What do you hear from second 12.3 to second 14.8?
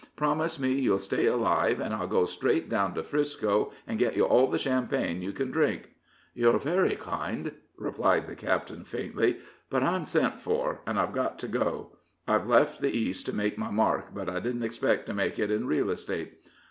left the East to make my mark, but I didn't